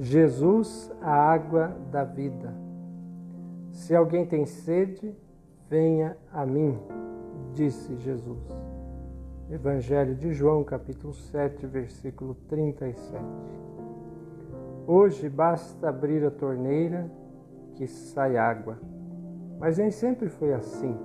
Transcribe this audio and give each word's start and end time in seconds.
Jesus, 0.00 0.92
a 1.02 1.10
água 1.10 1.76
da 1.90 2.04
vida. 2.04 2.54
Se 3.72 3.96
alguém 3.96 4.24
tem 4.24 4.46
sede, 4.46 5.12
venha 5.68 6.16
a 6.32 6.46
mim, 6.46 6.78
disse 7.52 7.96
Jesus. 7.96 8.38
Evangelho 9.50 10.14
de 10.14 10.32
João, 10.32 10.62
capítulo 10.62 11.12
7, 11.12 11.66
versículo 11.66 12.36
37. 12.48 13.24
Hoje 14.86 15.28
basta 15.28 15.88
abrir 15.88 16.24
a 16.24 16.30
torneira 16.30 17.10
que 17.74 17.88
sai 17.88 18.36
água. 18.36 18.78
Mas 19.58 19.78
nem 19.78 19.90
sempre 19.90 20.28
foi 20.28 20.54
assim. 20.54 20.96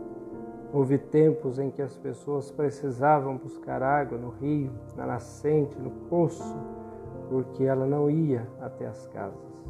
Houve 0.72 1.00
tempos 1.00 1.58
em 1.58 1.72
que 1.72 1.82
as 1.82 1.98
pessoas 1.98 2.52
precisavam 2.52 3.38
buscar 3.38 3.82
água 3.82 4.20
no 4.20 4.30
rio, 4.30 4.72
na 4.96 5.08
nascente, 5.08 5.80
no 5.80 5.90
poço 5.90 6.83
porque 7.34 7.64
ela 7.64 7.88
não 7.88 8.12
ia 8.12 8.48
até 8.62 8.86
as 8.86 9.08
casas. 9.08 9.66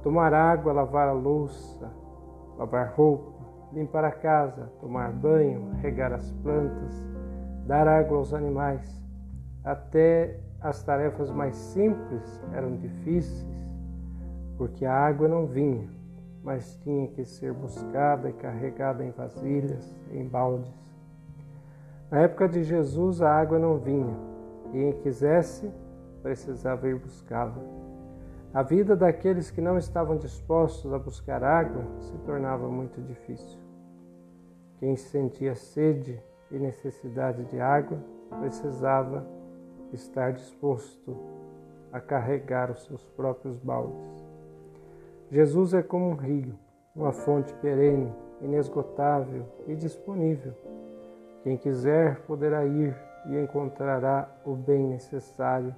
Tomar 0.00 0.32
água, 0.32 0.72
lavar 0.72 1.08
a 1.08 1.12
louça, 1.12 1.90
lavar 2.56 2.94
roupa, 2.94 3.32
limpar 3.72 4.04
a 4.04 4.12
casa, 4.12 4.70
tomar 4.80 5.10
banho, 5.10 5.72
regar 5.82 6.12
as 6.12 6.30
plantas, 6.30 7.04
dar 7.66 7.88
água 7.88 8.18
aos 8.18 8.32
animais. 8.32 9.04
Até 9.64 10.38
as 10.60 10.80
tarefas 10.84 11.32
mais 11.32 11.56
simples 11.56 12.40
eram 12.52 12.76
difíceis, 12.76 13.76
porque 14.56 14.86
a 14.86 14.94
água 14.94 15.26
não 15.26 15.46
vinha, 15.46 15.88
mas 16.44 16.76
tinha 16.84 17.08
que 17.08 17.24
ser 17.24 17.52
buscada 17.52 18.30
e 18.30 18.34
carregada 18.34 19.04
em 19.04 19.10
vasilhas, 19.10 19.98
em 20.12 20.24
baldes. 20.28 20.72
Na 22.08 22.20
época 22.20 22.48
de 22.48 22.62
Jesus, 22.62 23.20
a 23.20 23.34
água 23.34 23.58
não 23.58 23.78
vinha. 23.78 24.16
Quem 24.70 24.92
quisesse, 24.92 25.68
precisava 26.22 26.88
ir 26.88 26.96
buscá-la. 26.96 27.56
A 28.52 28.62
vida 28.62 28.96
daqueles 28.96 29.50
que 29.50 29.60
não 29.60 29.76
estavam 29.76 30.16
dispostos 30.16 30.92
a 30.92 30.98
buscar 30.98 31.44
água 31.44 31.84
se 32.00 32.16
tornava 32.18 32.68
muito 32.68 33.00
difícil. 33.02 33.58
Quem 34.78 34.96
sentia 34.96 35.54
sede 35.54 36.22
e 36.50 36.58
necessidade 36.58 37.44
de 37.44 37.60
água 37.60 37.98
precisava 38.40 39.26
estar 39.92 40.32
disposto 40.32 41.16
a 41.92 42.00
carregar 42.00 42.70
os 42.70 42.84
seus 42.84 43.04
próprios 43.04 43.58
baldes. 43.58 44.26
Jesus 45.30 45.74
é 45.74 45.82
como 45.82 46.08
um 46.08 46.14
rio, 46.14 46.54
uma 46.94 47.12
fonte 47.12 47.52
perene, 47.54 48.12
inesgotável 48.40 49.44
e 49.66 49.74
disponível. 49.74 50.54
Quem 51.42 51.56
quiser 51.56 52.20
poderá 52.22 52.64
ir 52.64 52.96
e 53.26 53.38
encontrará 53.38 54.28
o 54.44 54.54
bem 54.54 54.86
necessário 54.86 55.74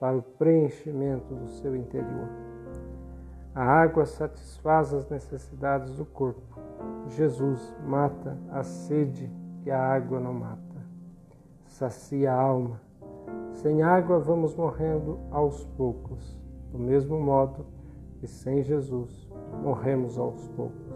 para 0.00 0.16
o 0.16 0.22
preenchimento 0.22 1.34
do 1.34 1.46
seu 1.46 1.76
interior. 1.76 2.28
A 3.54 3.62
água 3.62 4.06
satisfaz 4.06 4.94
as 4.94 5.08
necessidades 5.10 5.94
do 5.94 6.06
corpo. 6.06 6.58
Jesus 7.08 7.76
mata 7.86 8.38
a 8.50 8.62
sede 8.62 9.30
que 9.62 9.70
a 9.70 9.78
água 9.78 10.18
não 10.18 10.32
mata. 10.32 10.58
Sacia 11.66 12.32
a 12.32 12.40
alma. 12.40 12.80
Sem 13.52 13.82
água 13.82 14.18
vamos 14.18 14.56
morrendo 14.56 15.18
aos 15.30 15.64
poucos, 15.76 16.40
do 16.72 16.78
mesmo 16.78 17.20
modo 17.20 17.66
que 18.18 18.26
sem 18.26 18.62
Jesus 18.62 19.28
morremos 19.62 20.16
aos 20.16 20.48
poucos. 20.48 20.94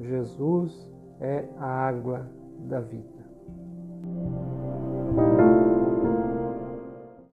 Jesus 0.00 0.90
é 1.20 1.48
a 1.58 1.66
água 1.66 2.28
da 2.58 2.80
vida. 2.80 3.27